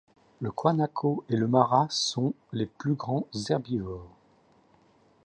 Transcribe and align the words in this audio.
Le 0.39 0.49
guanaco 0.49 1.23
et 1.29 1.35
le 1.35 1.47
mara 1.47 1.85
sont 1.91 2.33
les 2.53 2.65
plus 2.65 2.95
grands 2.95 3.27
herbivores. 3.51 4.09